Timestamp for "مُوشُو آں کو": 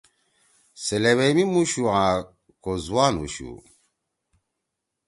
1.51-2.71